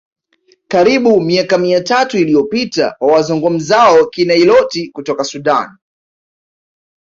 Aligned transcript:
karibu 0.67 1.21
miaka 1.21 1.57
mia 1.57 1.81
tatu 1.81 2.17
iliyopita 2.17 2.95
wa 2.99 3.11
wazungumzao 3.13 4.05
Kinailoti 4.09 4.87
kutoka 4.91 5.23
Sudan 5.23 5.77